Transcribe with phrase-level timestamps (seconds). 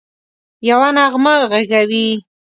[0.69, 2.07] یوه نغمه ږغوي